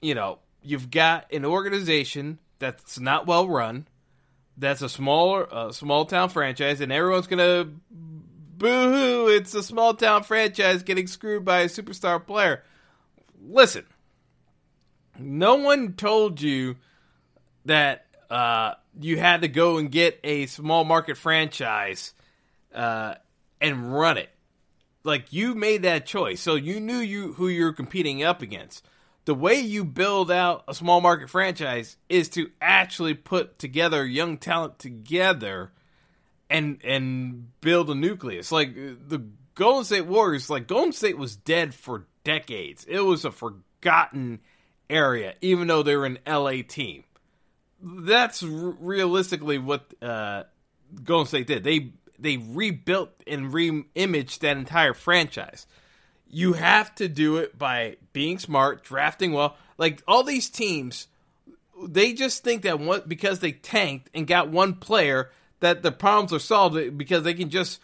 [0.00, 3.86] you know, you've got an organization that's not well run
[4.58, 9.28] that's a smaller, uh, small town franchise, and everyone's gonna boo hoo.
[9.28, 12.64] It's a small town franchise getting screwed by a superstar player.
[13.40, 13.84] Listen,
[15.18, 16.76] no one told you
[17.64, 22.14] that uh, you had to go and get a small market franchise
[22.74, 23.14] uh,
[23.60, 24.30] and run it.
[25.04, 28.84] Like you made that choice, so you knew you who you're competing up against
[29.28, 34.38] the way you build out a small market franchise is to actually put together young
[34.38, 35.70] talent together
[36.48, 38.50] and and build a nucleus.
[38.50, 39.22] Like the
[39.54, 42.86] Golden State Warriors, like Golden State was dead for decades.
[42.88, 44.40] It was a forgotten
[44.90, 47.04] area, even though they're an LA team.
[47.80, 50.44] That's r- realistically what uh,
[51.04, 51.64] Golden State did.
[51.64, 55.66] They they rebuilt and re-imaged that entire franchise
[56.30, 59.56] you have to do it by being smart, drafting well.
[59.76, 61.08] Like all these teams,
[61.82, 66.32] they just think that one, because they tanked and got one player that the problems
[66.32, 67.80] are solved because they can just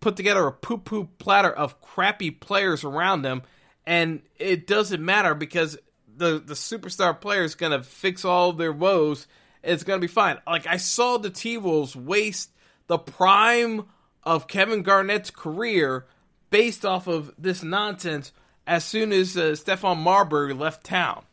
[0.00, 3.42] put together a poo poo platter of crappy players around them,
[3.86, 5.78] and it doesn't matter because
[6.16, 9.26] the the superstar player is gonna fix all their woes.
[9.62, 10.38] It's gonna be fine.
[10.46, 12.50] Like I saw the T Wolves waste
[12.86, 13.84] the prime
[14.22, 16.06] of Kevin Garnett's career
[16.50, 18.32] based off of this nonsense
[18.66, 21.24] as soon as uh, Stephon Marbury left town.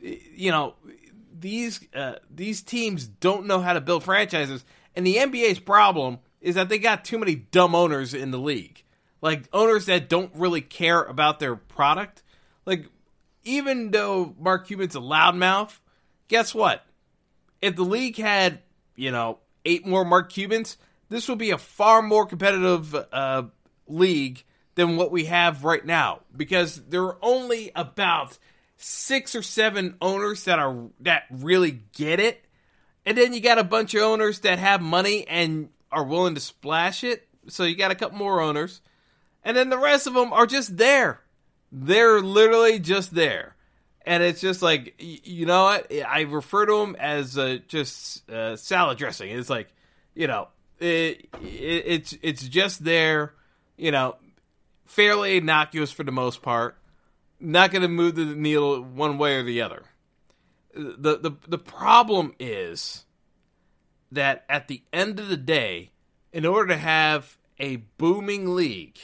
[0.00, 0.74] You know,
[1.38, 6.56] these uh, these teams don't know how to build franchises, and the NBA's problem is
[6.56, 8.82] that they got too many dumb owners in the league,
[9.22, 12.22] like owners that don't really care about their product.
[12.66, 12.86] Like,
[13.44, 15.78] even though Mark Cuban's a loudmouth,
[16.28, 16.84] guess what?
[17.60, 18.60] If the league had,
[18.96, 20.76] you know, eight more Mark Cubans,
[21.08, 23.44] this would be a far more competitive uh,
[23.86, 24.42] league
[24.74, 28.38] than what we have right now because there are only about
[28.76, 32.44] six or seven owners that are that really get it,
[33.06, 36.40] and then you got a bunch of owners that have money and are willing to
[36.40, 37.26] splash it.
[37.48, 38.80] So you got a couple more owners,
[39.44, 41.20] and then the rest of them are just there.
[41.76, 43.56] They're literally just there,
[44.06, 48.54] and it's just like you know what I refer to them as uh, just uh,
[48.54, 49.30] salad dressing.
[49.30, 49.74] It's like
[50.14, 53.34] you know it, it, it's it's just there.
[53.76, 54.14] You know,
[54.84, 56.78] fairly innocuous for the most part.
[57.40, 59.82] Not going to move the needle one way or the other.
[60.74, 63.04] The, the the problem is
[64.12, 65.90] that at the end of the day,
[66.32, 68.98] in order to have a booming league,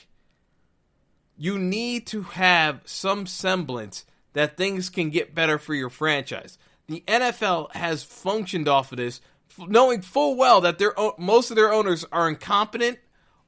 [1.40, 6.58] you need to have some semblance that things can get better for your franchise.
[6.86, 9.22] The NFL has functioned off of this,
[9.56, 12.98] knowing full well that their most of their owners are incompetent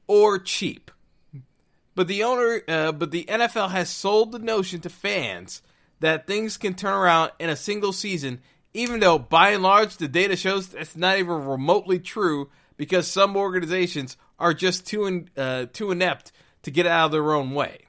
[0.07, 0.89] or cheap.
[1.93, 5.61] But the owner, uh, but the NFL has sold the notion to fans
[5.99, 8.41] that things can turn around in a single season,
[8.73, 13.37] even though by and large the data shows that's not even remotely true because some
[13.37, 16.31] organizations are just too in, uh, too inept
[16.63, 17.79] to get out of their own way.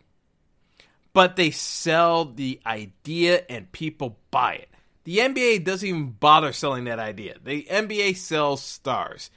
[1.12, 4.68] But they sell the idea and people buy it.
[5.04, 7.36] The NBA doesn't even bother selling that idea.
[7.42, 9.30] The NBA sells stars.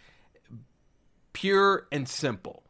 [1.33, 2.63] Pure and simple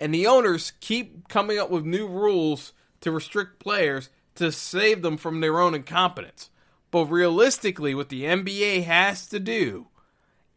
[0.00, 5.16] and the owners keep coming up with new rules to restrict players to save them
[5.16, 6.50] from their own incompetence.
[6.90, 9.86] But realistically, what the NBA has to do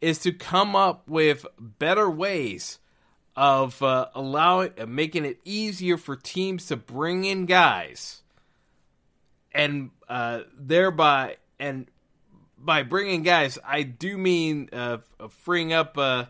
[0.00, 2.78] is to come up with better ways
[3.38, 8.20] of uh, allowing, uh, making it easier for teams to bring in guys,
[9.52, 11.86] and uh, thereby, and
[12.58, 14.98] by bringing guys, I do mean uh,
[15.44, 16.24] freeing up uh,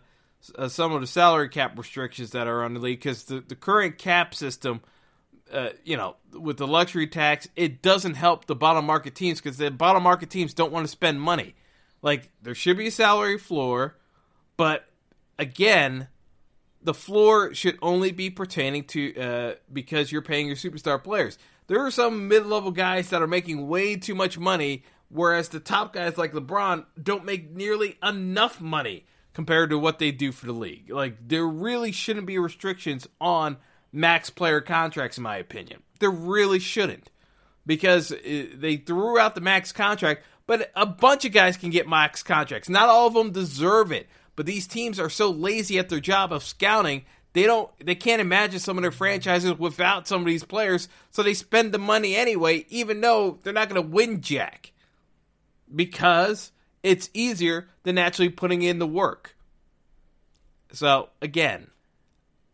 [0.55, 3.57] uh, some of the salary cap restrictions that are on the league because the, the
[3.57, 4.83] current cap system,
[5.51, 9.57] uh, you know, with the luxury tax, it doesn't help the bottom market teams because
[9.57, 11.55] the bottom market teams don't want to spend money.
[12.03, 13.97] Like, there should be a salary floor,
[14.59, 14.85] but
[15.39, 16.09] again,
[16.89, 21.37] the floor should only be pertaining to uh, because you're paying your superstar players.
[21.67, 25.61] There are some mid level guys that are making way too much money, whereas the
[25.61, 30.47] top guys like LeBron don't make nearly enough money compared to what they do for
[30.47, 30.89] the league.
[30.89, 33.59] Like there really shouldn't be restrictions on
[33.93, 35.83] max player contracts in my opinion.
[35.99, 37.11] There really shouldn't.
[37.67, 42.23] Because they threw out the max contract, but a bunch of guys can get max
[42.23, 42.71] contracts.
[42.71, 44.07] Not all of them deserve it,
[44.39, 48.21] but these teams are so lazy at their job of scouting, they don't they can't
[48.21, 52.15] imagine some of their franchises without some of these players, so they spend the money
[52.15, 54.71] anyway even though they're not going to win jack.
[55.75, 56.53] Because
[56.85, 59.37] it's easier than actually putting in the work.
[60.71, 61.73] So, again,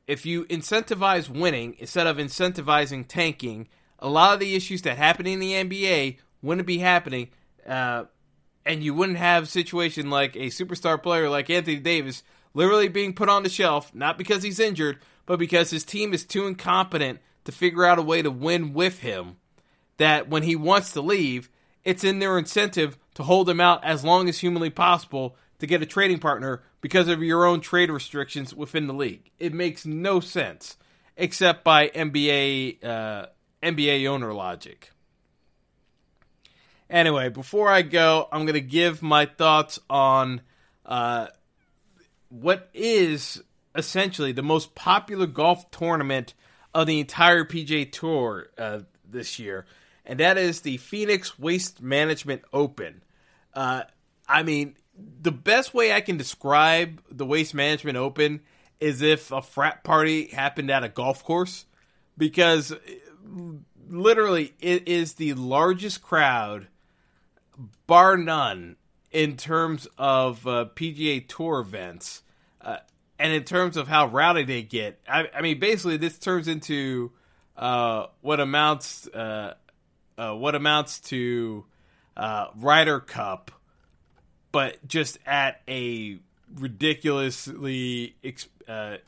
[0.06, 3.68] if you incentivize winning instead of incentivizing tanking,
[3.98, 7.28] a lot of the issues that happen in the NBA wouldn't be happening,
[7.66, 8.04] uh,
[8.66, 12.22] and you wouldn't have a situation like a superstar player like Anthony Davis
[12.55, 16.24] literally being put on the shelf, not because he's injured, but because his team is
[16.24, 19.37] too incompetent to figure out a way to win with him.
[19.98, 21.50] That when he wants to leave,
[21.85, 25.83] it's in their incentive to hold him out as long as humanly possible to get
[25.83, 29.31] a trading partner because of your own trade restrictions within the league.
[29.38, 30.77] It makes no sense
[31.16, 33.27] except by NBA uh,
[33.62, 34.90] NBA owner logic.
[36.94, 40.42] Anyway, before I go, I'm going to give my thoughts on
[40.87, 41.26] uh,
[42.28, 43.42] what is
[43.74, 46.35] essentially the most popular golf tournament
[46.72, 49.66] of the entire PGA Tour uh, this year,
[50.06, 53.02] and that is the Phoenix Waste Management Open.
[53.52, 53.83] Uh,
[54.29, 54.77] I mean,
[55.21, 58.40] the best way I can describe the Waste Management Open
[58.79, 61.66] is if a frat party happened at a golf course,
[62.16, 62.73] because
[63.88, 66.68] literally it is the largest crowd,
[67.87, 68.77] bar none,
[69.15, 72.23] in terms of uh, PGA Tour events.
[72.61, 72.79] Uh,
[73.19, 77.13] and in terms of how rowdy they get, I, I mean, basically, this turns into
[77.57, 79.55] uh, what amounts uh,
[80.19, 81.65] uh, what amounts to
[82.17, 83.52] uh, Ryder Cup,
[84.50, 86.19] but just at a
[86.57, 88.48] ridiculously ex-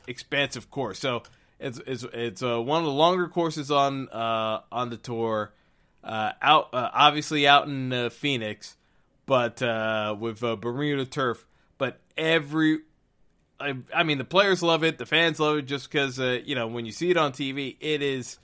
[0.07, 0.99] expansive course.
[0.99, 1.23] So
[1.59, 5.53] It's it's it's one of the longer courses on on the tour.
[6.07, 8.77] Uh, out uh, obviously out in uh, Phoenix,
[9.25, 11.45] but uh, with Bermuda turf.
[11.77, 12.79] But every,
[13.59, 16.67] I, I, mean, the players love it, the fans love it, just because you know
[16.67, 18.39] when you see it on TV, it is,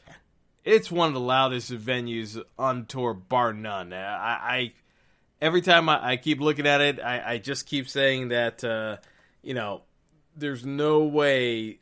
[0.66, 3.94] it's one of the loudest venues on tour, bar none.
[3.94, 4.74] I, I
[5.42, 8.62] every time I, I, keep looking at it, I just keep saying that
[9.42, 9.84] you know
[10.36, 11.80] there's no way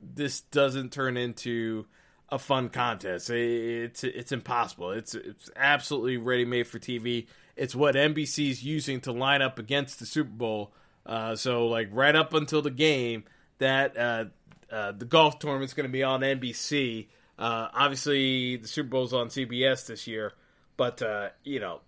[0.00, 1.86] this doesn't turn into
[2.30, 3.30] a fun contest.
[3.30, 4.92] It's it's impossible.
[4.92, 7.26] It's it's absolutely ready made for TV.
[7.56, 10.72] It's what NBC's using to line up against the Super Bowl.
[11.04, 13.24] Uh, so like right up until the game,
[13.58, 14.24] that uh,
[14.70, 17.08] uh, the golf tournament's going to be on NBC.
[17.38, 20.32] Uh, obviously, the Super Bowl's on CBS this year,
[20.76, 21.80] but uh, you know,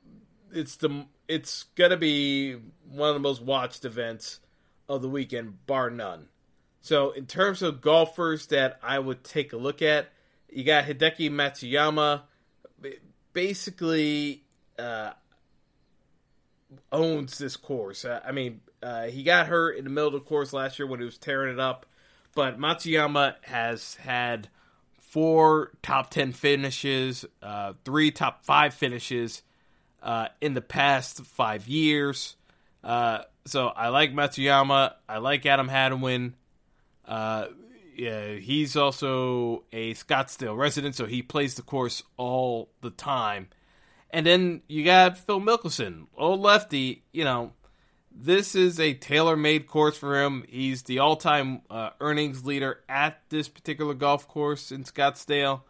[0.53, 2.57] it's the it's going to be
[2.91, 4.41] one of the most watched events
[4.89, 6.29] of the weekend, bar none.
[6.81, 10.11] So, in terms of golfers that I would take a look at,
[10.53, 12.23] you got Hideki Matsuyama.
[13.33, 14.45] Basically,
[14.79, 15.13] uh,
[16.91, 18.05] owns this course.
[18.05, 20.87] Uh, I mean, uh, he got hurt in the middle of the course last year
[20.87, 21.87] when he was tearing it up,
[22.35, 24.49] but Matsuyama has had
[24.99, 29.43] four top 10 finishes, uh, three top five finishes
[30.03, 32.37] uh, in the past five years.
[32.83, 34.95] Uh, so I like Matsuyama.
[35.09, 36.35] I like Adam Hadwin.
[37.95, 43.49] Yeah, he's also a Scottsdale resident, so he plays the course all the time.
[44.11, 47.03] And then you got Phil Mickelson, old lefty.
[47.13, 47.53] You know,
[48.11, 50.45] this is a tailor-made course for him.
[50.49, 55.63] He's the all-time uh, earnings leader at this particular golf course in Scottsdale.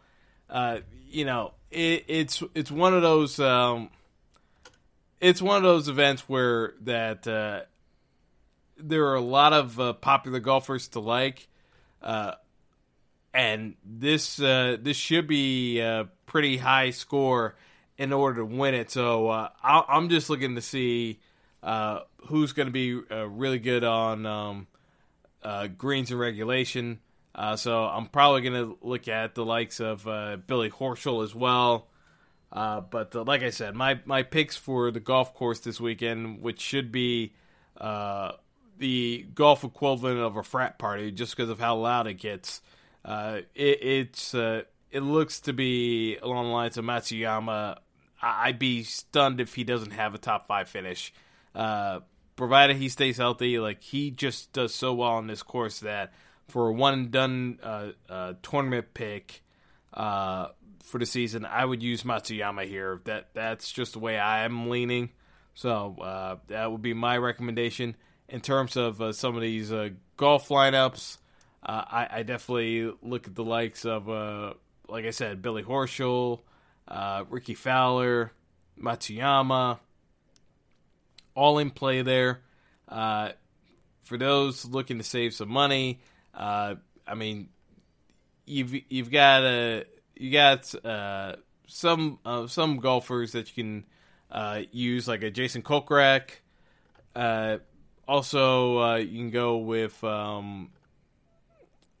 [0.49, 3.89] Uh, you know, it, it's it's one of those um,
[5.21, 7.61] it's one of those events where that uh,
[8.77, 11.47] there are a lot of uh, popular golfers to like,
[12.03, 12.33] uh,
[13.33, 17.55] and this uh, this should be a pretty high score
[17.97, 18.91] in order to win it.
[18.91, 21.19] So uh, I, am just looking to see
[21.63, 24.67] uh, who's going to be uh, really good on um,
[25.77, 26.99] greens in regulation.
[27.55, 30.03] so I'm probably going to look at the likes of
[30.45, 31.87] Billy Horschel as well.
[32.51, 36.91] but like I said, my, my picks for the golf course this weekend, which should
[36.91, 37.33] be
[38.83, 42.61] the golf equivalent of a frat party just because of how loud it gets.
[43.05, 47.77] Uh, it, it's uh, it looks to be along the lines of Matsuyama.
[48.21, 51.13] I'd be stunned if he doesn't have a top five finish.
[51.55, 52.01] Uh,
[52.35, 56.11] provided he stays healthy, like he just does so well on this course that
[56.49, 59.43] for a one and done uh, uh, tournament pick
[59.93, 60.49] uh,
[60.83, 62.99] for the season, I would use Matsuyama here.
[63.05, 65.11] That that's just the way I am leaning.
[65.53, 67.95] So that would be my recommendation
[68.33, 71.19] in terms of uh, some of these uh, golf lineups.
[71.63, 74.55] Uh, I, I, definitely look at the likes of, uh,
[74.89, 76.41] like I said, Billy Horschel,
[76.87, 78.31] uh, Rickie Fowler,
[78.77, 79.77] Matsuyama,
[81.35, 82.41] all in play there.
[82.89, 83.33] Uh,
[84.01, 86.01] for those looking to save some money,
[86.33, 86.75] I
[87.15, 87.49] mean,
[88.45, 90.65] you've you've got a you got
[91.67, 96.29] some some golfers that you can use, like a Jason Kokrak.
[98.07, 100.69] Also, uh, you can go with um,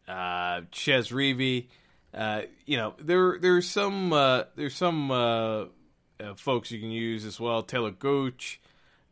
[0.07, 1.67] uh, Chez Reavie.
[2.13, 5.65] Uh, you know, there there's some uh, there's some uh,
[6.19, 7.63] uh, folks you can use as well.
[7.63, 8.59] Talor Gooch,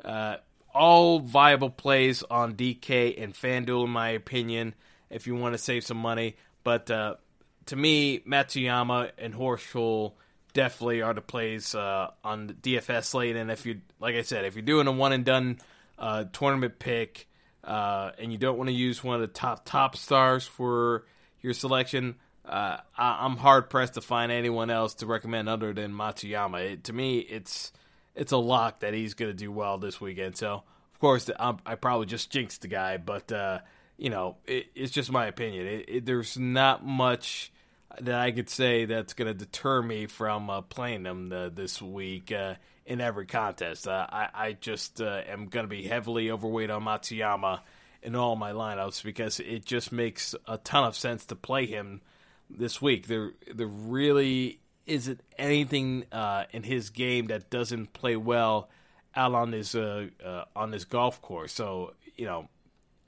[0.03, 0.37] uh,
[0.73, 4.75] all viable plays on DK and FanDuel, in my opinion.
[5.09, 10.13] If you want to save some money, but to me, Matsuyama and Horschel
[10.53, 13.35] definitely are the plays on the DFS slate.
[13.35, 15.59] And if you, like I said, if you're doing a one and done
[16.01, 17.29] uh, tournament pick,
[17.63, 21.05] uh, and you don't want to use one of the top top stars for
[21.41, 25.93] your selection, uh, I, am hard pressed to find anyone else to recommend other than
[25.93, 26.71] Matsuyama.
[26.71, 27.71] It, to me, it's
[28.15, 30.35] it's a lock that he's going to do well this weekend.
[30.35, 33.59] So, of course, I'm, i probably just jinxed the guy, but uh,
[33.95, 35.83] you know, it, it's just my opinion.
[35.87, 37.53] It, there's not much
[37.99, 41.81] that I could say that's going to deter me from uh, playing them the, this
[41.81, 42.31] week.
[42.31, 43.87] Uh, in every contest.
[43.87, 47.61] Uh, I, I just uh, am going to be heavily overweight on Matsuyama
[48.01, 52.01] in all my lineups because it just makes a ton of sense to play him
[52.49, 53.07] this week.
[53.07, 58.69] There, there really isn't anything uh, in his game that doesn't play well
[59.15, 61.53] out on this uh, uh, on this golf course.
[61.53, 62.49] So you know,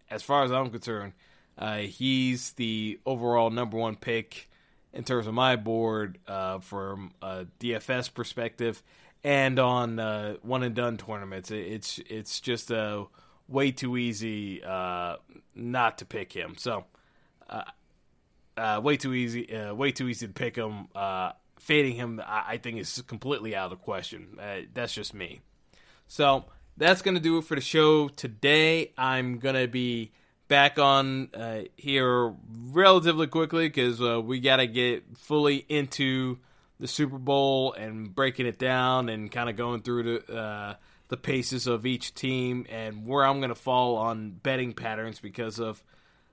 [0.10, 1.14] as far as I'm concerned,
[1.58, 4.50] uh, he's the overall number one pick
[4.94, 6.20] in terms of my board
[6.62, 8.84] from a DFS perspective
[9.24, 11.52] and on uh, one and done tournaments.
[11.52, 13.06] It's it's just uh,
[13.48, 15.18] way too easy uh,
[15.56, 16.56] not to pick him.
[16.58, 16.86] So
[17.50, 17.64] uh,
[18.58, 20.88] uh, way too easy, uh, way too easy to pick him.
[20.94, 24.38] Uh, fading him, I, I, think, is completely out of the question.
[24.40, 25.42] Uh, that's just me.
[26.08, 26.46] So
[26.78, 28.92] that's to do it for the show today.
[28.98, 30.12] I'm to be
[30.48, 32.34] back on uh, here
[32.72, 36.40] relatively quickly because uh, we got to get fully into
[36.80, 40.76] the Super Bowl and breaking it down and kind of going through the uh,
[41.08, 45.60] the paces of each team and where I'm going to fall on betting patterns because
[45.60, 45.84] of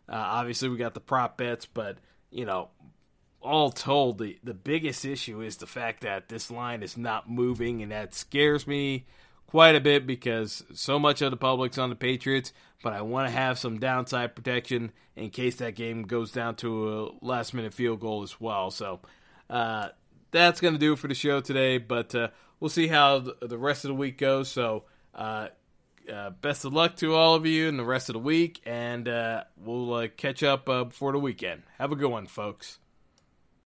[0.08, 1.98] uh, obviously we got the prop bets, but
[2.30, 2.70] you know
[3.42, 7.82] all told, the, the biggest issue is the fact that this line is not moving,
[7.82, 9.06] and that scares me
[9.50, 12.52] quite a bit because so much of the public's on the Patriots,
[12.84, 16.88] but I want to have some downside protection in case that game goes down to
[16.88, 18.70] a last minute field goal as well.
[18.70, 19.00] So
[19.50, 19.88] uh,
[20.30, 22.28] that's going to do it for the show today, but uh,
[22.60, 24.48] we'll see how the rest of the week goes.
[24.48, 24.84] So
[25.16, 25.48] uh,
[26.10, 29.08] uh, best of luck to all of you in the rest of the week, and
[29.08, 31.64] uh, we'll uh, catch up before the weekend.
[31.78, 32.78] Have a good one, folks.